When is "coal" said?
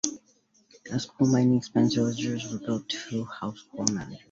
1.05-1.27, 3.71-3.85